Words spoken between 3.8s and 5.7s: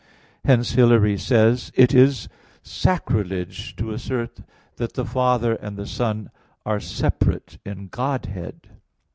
assert that the Father